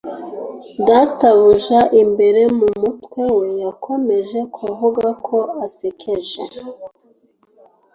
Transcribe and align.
databuja' 0.87 1.85
imbere 2.01 2.41
mu 2.57 2.67
mutwe 2.81 3.21
we 3.37 3.47
yakomeje 3.63 4.39
kuvuga 4.55 5.07
ko 5.25 5.37
asekeje 5.65 6.41